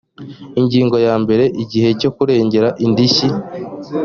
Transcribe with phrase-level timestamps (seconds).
[0.59, 3.27] ingingo ya mbere igihe cyo kuregera indishyi